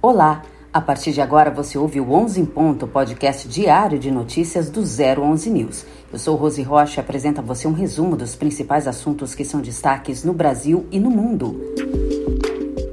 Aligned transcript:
Olá! 0.00 0.42
A 0.72 0.80
partir 0.80 1.10
de 1.10 1.20
agora 1.20 1.50
você 1.50 1.76
ouve 1.76 1.98
o 2.00 2.12
11 2.12 2.40
em 2.40 2.46
Ponto, 2.46 2.86
podcast 2.86 3.48
diário 3.48 3.98
de 3.98 4.12
notícias 4.12 4.70
do 4.70 4.80
011 4.80 5.50
News. 5.50 5.84
Eu 6.12 6.20
sou 6.20 6.36
Rose 6.36 6.62
Rocha 6.62 7.00
e 7.00 7.02
apresento 7.02 7.40
a 7.40 7.44
você 7.44 7.66
um 7.66 7.72
resumo 7.72 8.16
dos 8.16 8.36
principais 8.36 8.86
assuntos 8.86 9.34
que 9.34 9.44
são 9.44 9.60
destaques 9.60 10.22
no 10.22 10.32
Brasil 10.32 10.86
e 10.92 11.00
no 11.00 11.10
mundo. 11.10 11.60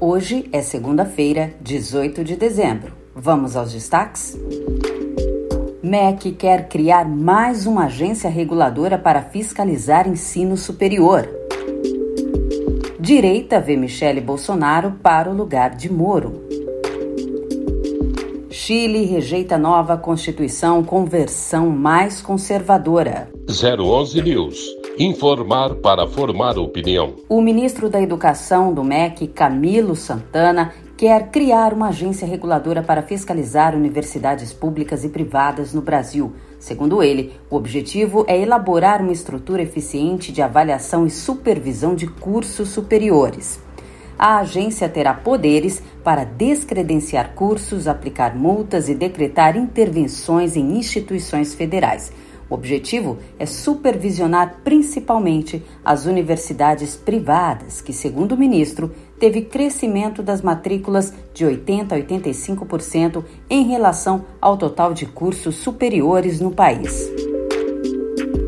Hoje 0.01 0.49
é 0.51 0.63
segunda-feira, 0.63 1.53
18 1.61 2.23
de 2.23 2.35
dezembro. 2.35 2.91
Vamos 3.13 3.55
aos 3.55 3.71
destaques? 3.71 4.35
MEC 5.83 6.31
quer 6.31 6.67
criar 6.67 7.07
mais 7.07 7.67
uma 7.67 7.85
agência 7.85 8.31
reguladora 8.31 8.97
para 8.97 9.21
fiscalizar 9.21 10.07
ensino 10.07 10.57
superior. 10.57 11.29
Direita 12.99 13.59
vê 13.59 13.77
Michele 13.77 14.19
Bolsonaro 14.19 14.93
para 15.03 15.29
o 15.29 15.35
lugar 15.35 15.75
de 15.75 15.93
Moro. 15.93 16.44
Chile 18.65 19.05
rejeita 19.05 19.59
nova 19.59 19.95
Constituição 19.95 20.83
com 20.83 21.05
versão 21.05 21.69
mais 21.69 22.19
conservadora. 22.19 23.29
011 23.47 24.23
News. 24.23 24.75
Informar 24.97 25.75
para 25.75 26.07
formar 26.07 26.57
opinião. 26.57 27.13
O 27.29 27.43
ministro 27.43 27.91
da 27.91 28.01
Educação 28.01 28.73
do 28.73 28.83
MEC, 28.83 29.27
Camilo 29.27 29.95
Santana, 29.95 30.73
quer 30.97 31.29
criar 31.29 31.73
uma 31.73 31.89
agência 31.89 32.27
reguladora 32.27 32.81
para 32.81 33.03
fiscalizar 33.03 33.75
universidades 33.75 34.51
públicas 34.51 35.03
e 35.03 35.09
privadas 35.09 35.71
no 35.71 35.83
Brasil. 35.83 36.33
Segundo 36.57 37.03
ele, 37.03 37.33
o 37.51 37.57
objetivo 37.57 38.25
é 38.27 38.35
elaborar 38.35 38.99
uma 38.99 39.11
estrutura 39.11 39.61
eficiente 39.61 40.31
de 40.31 40.41
avaliação 40.41 41.05
e 41.05 41.11
supervisão 41.11 41.93
de 41.93 42.07
cursos 42.07 42.69
superiores 42.69 43.63
a 44.17 44.39
agência 44.39 44.87
terá 44.87 45.13
poderes 45.13 45.81
para 46.03 46.23
descredenciar 46.23 47.33
cursos, 47.33 47.87
aplicar 47.87 48.35
multas 48.35 48.89
e 48.89 48.95
decretar 48.95 49.57
intervenções 49.57 50.55
em 50.55 50.77
instituições 50.77 51.53
federais. 51.53 52.11
O 52.49 52.53
objetivo 52.53 53.17
é 53.39 53.45
supervisionar 53.45 54.57
principalmente 54.63 55.63
as 55.83 56.05
universidades 56.05 56.95
privadas, 56.95 57.81
que, 57.81 57.91
segundo 57.91 58.33
o 58.33 58.37
ministro, 58.37 58.93
teve 59.19 59.41
crescimento 59.41 60.21
das 60.21 60.41
matrículas 60.41 61.11
de 61.33 61.43
80% 61.43 61.91
a 61.91 61.95
85% 61.95 63.23
em 63.49 63.63
relação 63.63 64.25
ao 64.39 64.57
total 64.57 64.93
de 64.93 65.07
cursos 65.07 65.55
superiores 65.55 66.39
no 66.39 66.51
país. 66.51 67.09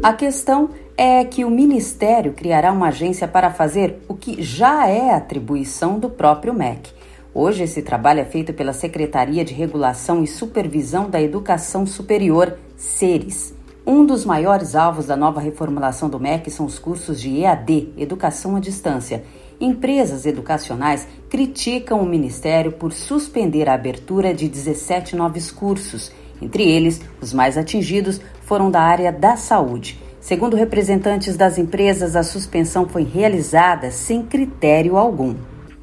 A 0.04 0.14
questão 0.14 0.70
é 0.98 1.24
que 1.24 1.46
o 1.46 1.50
Ministério 1.52 2.34
criará 2.34 2.72
uma 2.72 2.88
agência 2.88 3.28
para 3.28 3.52
fazer 3.52 4.00
o 4.08 4.16
que 4.16 4.42
já 4.42 4.88
é 4.88 5.14
atribuição 5.14 6.00
do 6.00 6.10
próprio 6.10 6.56
MEC. 6.56 6.90
Hoje, 7.36 7.62
esse 7.62 7.84
trabalho 7.84 8.22
é 8.22 8.26
feito 8.26 8.52
pela 8.52 8.74
Secretaria 8.74 9.46
de 9.46 9.54
Regulação 9.54 10.24
e 10.24 10.28
Supervisão 10.28 11.08
da 11.08 11.22
Educação 11.22 11.86
Superior, 11.86 12.58
SERES. 12.76 13.54
Um 13.86 14.08
dos 14.08 14.26
maiores 14.26 14.76
alvos 14.76 15.06
da 15.06 15.16
nova 15.16 15.40
reformulação 15.40 16.10
do 16.10 16.20
MEC 16.20 16.50
são 16.50 16.66
os 16.66 16.80
cursos 16.80 17.22
de 17.22 17.42
EAD, 17.42 17.94
Educação 17.96 18.56
à 18.56 18.60
Distância. 18.60 19.24
Empresas 19.62 20.26
educacionais 20.26 21.08
criticam 21.30 22.02
o 22.02 22.06
Ministério 22.08 22.72
por 22.72 22.92
suspender 22.92 23.70
a 23.70 23.76
abertura 23.76 24.34
de 24.34 24.50
17 24.50 25.16
novos 25.16 25.52
cursos. 25.52 26.12
Entre 26.42 26.64
eles, 26.64 27.02
os 27.22 27.32
mais 27.34 27.56
atingidos 27.56 28.20
foram 28.42 28.72
da 28.72 28.82
área 28.82 29.12
da 29.12 29.38
saúde. 29.38 30.07
Segundo 30.28 30.58
representantes 30.58 31.38
das 31.38 31.58
empresas, 31.58 32.14
a 32.14 32.22
suspensão 32.22 32.86
foi 32.86 33.04
realizada 33.04 33.90
sem 33.92 34.22
critério 34.22 34.98
algum. 34.98 35.34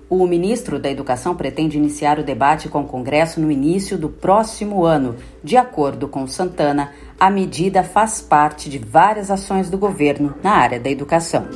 O 0.06 0.26
ministro 0.26 0.78
da 0.78 0.90
Educação 0.90 1.34
pretende 1.34 1.78
iniciar 1.78 2.18
o 2.18 2.22
debate 2.22 2.68
com 2.68 2.82
o 2.82 2.86
Congresso 2.86 3.40
no 3.40 3.50
início 3.50 3.96
do 3.96 4.10
próximo 4.10 4.84
ano. 4.84 5.16
De 5.42 5.56
acordo 5.56 6.08
com 6.08 6.26
Santana, 6.26 6.92
a 7.18 7.30
medida 7.30 7.82
faz 7.82 8.20
parte 8.20 8.68
de 8.68 8.76
várias 8.76 9.30
ações 9.30 9.70
do 9.70 9.78
governo 9.78 10.34
na 10.42 10.52
área 10.52 10.78
da 10.78 10.90
educação. 10.90 11.46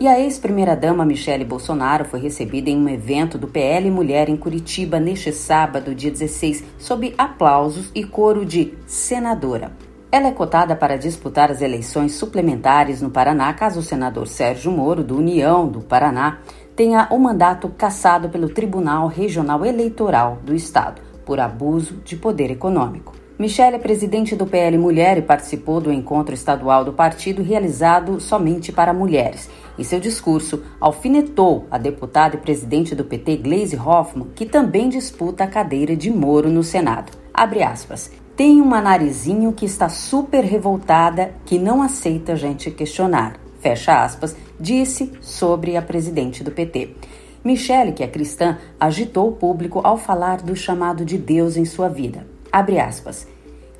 E 0.00 0.08
a 0.08 0.18
ex-primeira-dama 0.18 1.04
Michele 1.04 1.44
Bolsonaro 1.44 2.04
foi 2.04 2.18
recebida 2.18 2.68
em 2.68 2.76
um 2.76 2.88
evento 2.88 3.38
do 3.38 3.46
PL 3.46 3.88
Mulher 3.92 4.28
em 4.28 4.36
Curitiba 4.36 4.98
neste 4.98 5.30
sábado, 5.30 5.94
dia 5.94 6.10
16, 6.10 6.64
sob 6.76 7.14
aplausos 7.16 7.92
e 7.94 8.02
coro 8.02 8.44
de 8.44 8.74
senadora. 8.88 9.85
Ela 10.16 10.28
é 10.28 10.32
cotada 10.32 10.74
para 10.74 10.96
disputar 10.96 11.50
as 11.50 11.60
eleições 11.60 12.14
suplementares 12.14 13.02
no 13.02 13.10
Paraná 13.10 13.52
caso 13.52 13.80
o 13.80 13.82
senador 13.82 14.26
Sérgio 14.26 14.72
Moro, 14.72 15.04
do 15.04 15.18
União 15.18 15.68
do 15.68 15.82
Paraná, 15.82 16.38
tenha 16.74 17.06
o 17.10 17.18
mandato 17.18 17.68
cassado 17.68 18.30
pelo 18.30 18.48
Tribunal 18.48 19.08
Regional 19.08 19.62
Eleitoral 19.62 20.38
do 20.42 20.54
Estado 20.54 21.02
por 21.22 21.38
abuso 21.38 21.96
de 22.02 22.16
poder 22.16 22.50
econômico. 22.50 23.12
Michele 23.38 23.76
é 23.76 23.78
presidente 23.78 24.34
do 24.34 24.46
PL 24.46 24.78
Mulher 24.78 25.18
e 25.18 25.22
participou 25.22 25.82
do 25.82 25.92
encontro 25.92 26.34
estadual 26.34 26.82
do 26.82 26.94
partido 26.94 27.42
realizado 27.42 28.18
somente 28.18 28.72
para 28.72 28.94
mulheres. 28.94 29.50
Em 29.78 29.84
seu 29.84 30.00
discurso, 30.00 30.62
alfinetou 30.80 31.66
a 31.70 31.76
deputada 31.76 32.36
e 32.36 32.40
presidente 32.40 32.94
do 32.94 33.04
PT, 33.04 33.36
Gleisi 33.36 33.76
Hoffmann, 33.76 34.30
que 34.34 34.46
também 34.46 34.88
disputa 34.88 35.44
a 35.44 35.46
cadeira 35.46 35.94
de 35.94 36.10
Moro 36.10 36.48
no 36.48 36.62
Senado. 36.62 37.12
Abre 37.34 37.62
aspas. 37.62 38.10
Tem 38.36 38.60
uma 38.60 38.82
narizinho 38.82 39.50
que 39.50 39.64
está 39.64 39.88
super 39.88 40.44
revoltada, 40.44 41.32
que 41.46 41.58
não 41.58 41.80
aceita 41.80 42.32
a 42.32 42.36
gente 42.36 42.70
questionar. 42.70 43.40
Fecha 43.60 44.04
aspas, 44.04 44.36
disse 44.60 45.10
sobre 45.22 45.74
a 45.74 45.80
presidente 45.80 46.44
do 46.44 46.50
PT. 46.50 46.96
Michele, 47.42 47.92
que 47.92 48.02
é 48.02 48.06
cristã, 48.06 48.58
agitou 48.78 49.28
o 49.28 49.32
público 49.32 49.80
ao 49.82 49.96
falar 49.96 50.42
do 50.42 50.54
chamado 50.54 51.02
de 51.02 51.16
Deus 51.16 51.56
em 51.56 51.64
sua 51.64 51.88
vida. 51.88 52.26
Abre 52.52 52.78
aspas. 52.78 53.26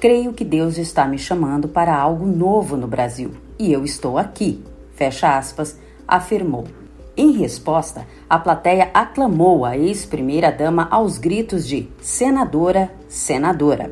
Creio 0.00 0.32
que 0.32 0.44
Deus 0.44 0.78
está 0.78 1.06
me 1.06 1.18
chamando 1.18 1.68
para 1.68 1.94
algo 1.94 2.24
novo 2.26 2.78
no 2.78 2.86
Brasil 2.86 3.32
e 3.58 3.70
eu 3.70 3.84
estou 3.84 4.16
aqui. 4.16 4.64
Fecha 4.94 5.36
aspas, 5.36 5.78
afirmou. 6.08 6.64
Em 7.14 7.32
resposta, 7.32 8.06
a 8.28 8.38
plateia 8.38 8.90
aclamou 8.94 9.64
a 9.66 9.76
ex-primeira-dama 9.76 10.88
aos 10.90 11.18
gritos 11.18 11.66
de 11.66 11.88
senadora, 12.00 12.90
senadora. 13.08 13.90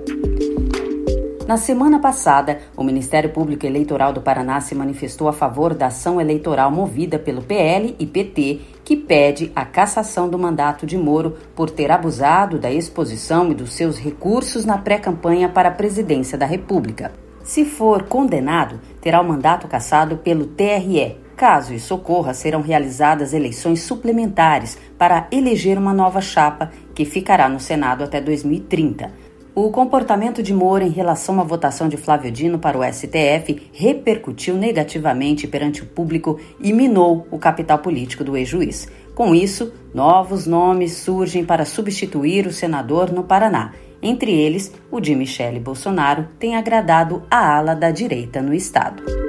Na 1.47 1.59
semana 1.59 1.99
passada, 1.99 2.60
o 2.75 2.82
Ministério 2.82 3.28
Público 3.28 3.66
Eleitoral 3.66 4.15
do 4.15 4.22
Paraná 4.22 4.62
se 4.62 4.75
manifestou 4.75 5.28
a 5.28 5.32
favor 5.32 5.75
da 5.75 5.88
ação 5.88 6.19
eleitoral 6.19 6.71
movida 6.71 7.19
pelo 7.19 7.43
PL 7.43 7.94
e 7.99 8.06
PT, 8.06 8.60
que 8.82 8.97
pede 8.97 9.53
a 9.55 9.62
cassação 9.62 10.27
do 10.27 10.38
mandato 10.38 10.87
de 10.87 10.97
Moro 10.97 11.37
por 11.55 11.69
ter 11.69 11.91
abusado 11.91 12.59
da 12.59 12.72
exposição 12.72 13.53
e 13.53 13.55
dos 13.55 13.75
seus 13.75 13.99
recursos 13.99 14.65
na 14.65 14.78
pré-campanha 14.78 15.47
para 15.47 15.69
a 15.69 15.72
presidência 15.72 16.38
da 16.38 16.47
República. 16.47 17.12
Se 17.43 17.66
for 17.66 18.05
condenado, 18.05 18.81
terá 19.03 19.21
o 19.21 19.28
mandato 19.28 19.69
cassado 19.69 20.16
pelo 20.16 20.47
TRE. 20.47 21.19
Caso 21.37 21.75
isso 21.75 21.94
ocorra, 21.94 22.32
serão 22.32 22.62
realizadas 22.62 23.34
eleições 23.34 23.82
suplementares 23.82 24.78
para 24.97 25.26
eleger 25.31 25.76
uma 25.76 25.93
nova 25.93 26.22
chapa 26.22 26.71
que 26.94 27.05
ficará 27.05 27.50
no 27.50 27.61
Senado 27.61 28.03
até 28.03 28.19
2030. 28.19 29.24
O 29.56 29.70
comportamento 29.70 30.42
de 30.42 30.53
Moro 30.53 30.82
em 30.82 30.91
relação 30.91 31.41
à 31.41 31.44
votação 31.44 31.88
de 31.88 31.97
Flávio 31.97 32.28
Dino 32.28 32.59
para 32.59 32.76
o 32.76 32.82
STF 32.82 33.70
repercutiu 33.72 34.56
negativamente 34.56 35.47
perante 35.47 35.81
o 35.81 35.87
público 35.87 36.41
e 36.59 36.72
minou 36.72 37.28
o 37.31 37.38
capital 37.38 37.78
político 37.78 38.25
do 38.25 38.37
ex-juiz. 38.37 38.88
Com 39.14 39.32
isso, 39.32 39.72
novos 39.94 40.44
nomes 40.44 40.94
surgem 40.94 41.44
para 41.44 41.64
substituir 41.64 42.48
o 42.48 42.53
senador 42.53 43.12
no 43.12 43.22
Paraná. 43.22 43.72
Entre 44.03 44.32
eles, 44.32 44.72
o 44.91 44.98
de 44.98 45.14
Michele 45.14 45.60
Bolsonaro 45.60 46.26
tem 46.37 46.56
agradado 46.56 47.22
a 47.31 47.56
ala 47.56 47.76
da 47.76 47.93
direita 47.93 48.43
no 48.43 48.52
estado. 48.52 49.24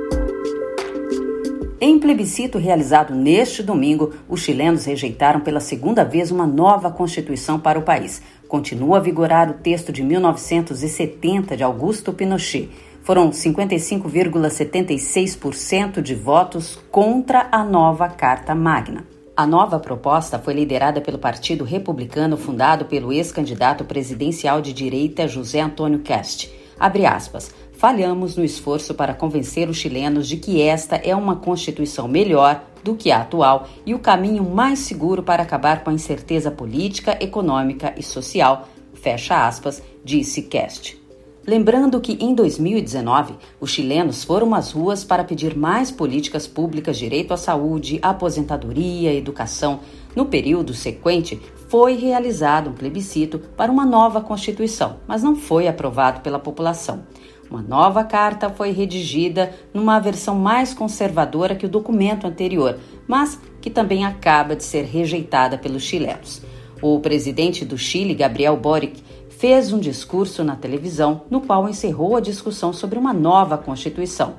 Em 1.87 1.99
plebiscito 1.99 2.57
realizado 2.57 3.13
neste 3.13 3.61
domingo, 3.61 4.11
os 4.27 4.41
chilenos 4.41 4.85
rejeitaram 4.85 5.41
pela 5.41 5.59
segunda 5.59 6.03
vez 6.03 6.31
uma 6.31 6.47
nova 6.47 6.89
constituição 6.89 7.59
para 7.59 7.77
o 7.77 7.83
país. 7.83 8.23
Continua 8.47 8.97
a 8.97 8.99
vigorar 8.99 9.51
o 9.51 9.53
texto 9.53 9.91
de 9.91 10.01
1970 10.01 11.55
de 11.55 11.61
Augusto 11.61 12.11
Pinochet. 12.11 12.71
Foram 13.03 13.29
55,76% 13.29 16.01
de 16.01 16.15
votos 16.15 16.79
contra 16.89 17.49
a 17.51 17.63
nova 17.63 18.09
Carta 18.09 18.55
Magna. 18.55 19.05
A 19.37 19.45
nova 19.45 19.79
proposta 19.79 20.39
foi 20.39 20.55
liderada 20.55 21.01
pelo 21.01 21.19
Partido 21.19 21.63
Republicano, 21.63 22.35
fundado 22.35 22.85
pelo 22.85 23.13
ex-candidato 23.13 23.85
presidencial 23.85 24.59
de 24.59 24.73
direita 24.73 25.27
José 25.27 25.61
Antônio 25.61 25.99
Cast. 25.99 26.51
Abre 26.79 27.05
aspas 27.05 27.53
falhamos 27.77 28.35
no 28.35 28.43
esforço 28.43 28.93
para 28.93 29.13
convencer 29.13 29.69
os 29.69 29.77
chilenos 29.77 30.27
de 30.27 30.37
que 30.37 30.61
esta 30.61 30.95
é 30.95 31.15
uma 31.15 31.35
Constituição 31.35 32.07
melhor 32.07 32.63
do 32.83 32.95
que 32.95 33.11
a 33.11 33.21
atual 33.21 33.67
e 33.85 33.93
o 33.93 33.99
caminho 33.99 34.43
mais 34.43 34.79
seguro 34.79 35.23
para 35.23 35.43
acabar 35.43 35.83
com 35.83 35.89
a 35.89 35.93
incerteza 35.93 36.51
política, 36.51 37.17
econômica 37.19 37.93
e 37.97 38.03
social, 38.03 38.67
fecha 38.93 39.47
aspas, 39.47 39.81
disse 40.03 40.43
Cast. 40.43 41.05
Lembrando 41.47 42.01
que 42.01 42.13
em 42.19 42.33
2019, 42.33 43.35
os 43.61 43.69
chilenos 43.69 44.23
foram 44.23 44.55
às 44.55 44.71
ruas 44.71 45.03
para 45.03 45.23
pedir 45.23 45.55
mais 45.55 45.91
políticas 45.91 46.47
públicas, 46.47 46.97
direito 46.97 47.35
à 47.35 47.37
saúde, 47.37 47.99
aposentadoria, 48.01 49.13
educação. 49.13 49.79
No 50.15 50.25
período 50.25 50.73
sequente, 50.73 51.39
foi 51.67 51.97
realizado 51.97 52.71
um 52.71 52.73
plebiscito 52.73 53.37
para 53.37 53.71
uma 53.71 53.85
nova 53.85 54.21
Constituição, 54.21 54.97
mas 55.07 55.21
não 55.21 55.35
foi 55.35 55.67
aprovado 55.67 56.21
pela 56.21 56.39
população. 56.39 57.03
Uma 57.49 57.61
nova 57.61 58.03
carta 58.03 58.49
foi 58.49 58.71
redigida 58.71 59.53
numa 59.73 59.99
versão 59.99 60.35
mais 60.35 60.73
conservadora 60.73 61.55
que 61.55 61.65
o 61.65 61.69
documento 61.69 62.25
anterior, 62.25 62.79
mas 63.07 63.39
que 63.61 63.69
também 63.69 64.03
acaba 64.05 64.55
de 64.55 64.63
ser 64.63 64.83
rejeitada 64.83 65.57
pelos 65.57 65.83
chilenos. 65.83 66.41
O 66.81 66.99
presidente 66.99 67.63
do 67.63 67.77
Chile, 67.77 68.13
Gabriel 68.13 68.57
Boric, 68.57 69.01
fez 69.29 69.71
um 69.71 69.79
discurso 69.79 70.43
na 70.43 70.55
televisão 70.55 71.23
no 71.29 71.41
qual 71.41 71.67
encerrou 71.69 72.15
a 72.15 72.21
discussão 72.21 72.73
sobre 72.73 72.97
uma 72.97 73.13
nova 73.13 73.57
Constituição. 73.57 74.35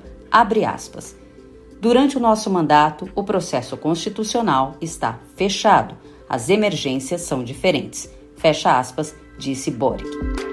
Durante 1.80 2.16
o 2.16 2.20
nosso 2.20 2.50
mandato, 2.50 3.08
o 3.14 3.22
processo 3.22 3.76
constitucional 3.76 4.74
está 4.80 5.18
fechado. 5.36 5.94
As 6.28 6.48
emergências 6.48 7.20
são 7.20 7.44
diferentes. 7.44 8.10
Fecha 8.36 8.78
aspas, 8.78 9.14
disse 9.38 9.70
Boric. 9.70 10.45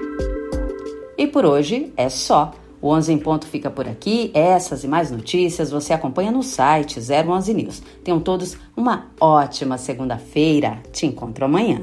E 1.16 1.26
por 1.26 1.44
hoje 1.44 1.92
é 1.96 2.08
só. 2.08 2.52
O 2.80 2.88
11 2.88 3.12
em 3.12 3.18
ponto 3.18 3.46
fica 3.46 3.70
por 3.70 3.88
aqui. 3.88 4.30
Essas 4.34 4.84
e 4.84 4.88
mais 4.88 5.10
notícias 5.10 5.70
você 5.70 5.92
acompanha 5.94 6.30
no 6.30 6.42
site 6.42 7.00
011 7.00 7.54
News. 7.54 7.82
Tenham 8.02 8.20
todos 8.20 8.58
uma 8.76 9.06
ótima 9.18 9.78
segunda-feira. 9.78 10.82
Te 10.92 11.06
encontro 11.06 11.46
amanhã. 11.46 11.80